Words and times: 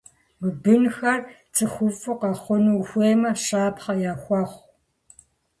Уи 0.41 0.51
бынхэр 0.61 1.19
цӀыхуфӀу 1.55 2.17
къэхъуну 2.21 2.77
ухуеймэ, 2.81 3.29
щапхъэ 3.43 3.93
яхуэхъу. 4.11 4.61